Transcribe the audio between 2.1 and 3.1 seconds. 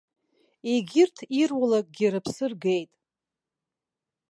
рыԥсы ргеит.